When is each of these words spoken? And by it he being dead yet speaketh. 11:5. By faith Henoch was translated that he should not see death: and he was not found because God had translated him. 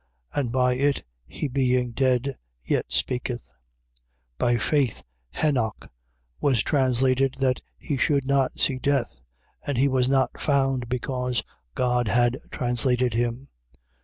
And 0.33 0.51
by 0.51 0.73
it 0.73 1.03
he 1.27 1.47
being 1.47 1.91
dead 1.91 2.35
yet 2.63 2.85
speaketh. 2.91 3.43
11:5. 3.43 3.53
By 4.39 4.57
faith 4.57 5.03
Henoch 5.29 5.91
was 6.39 6.63
translated 6.63 7.35
that 7.35 7.61
he 7.77 7.97
should 7.97 8.25
not 8.25 8.57
see 8.57 8.79
death: 8.79 9.21
and 9.63 9.77
he 9.77 9.87
was 9.87 10.09
not 10.09 10.39
found 10.39 10.89
because 10.89 11.43
God 11.75 12.07
had 12.07 12.39
translated 12.49 13.13
him. 13.13 13.49